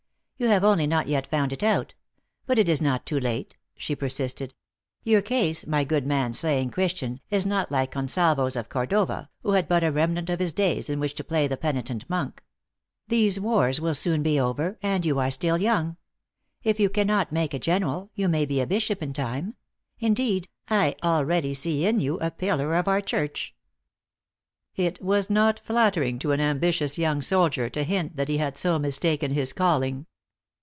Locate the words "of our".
22.77-22.99